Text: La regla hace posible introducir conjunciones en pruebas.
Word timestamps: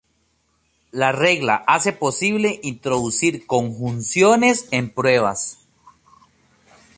La 0.89 1.11
regla 1.11 1.63
hace 1.67 1.93
posible 1.93 2.59
introducir 2.63 3.45
conjunciones 3.45 4.67
en 4.71 4.89
pruebas. 4.91 5.59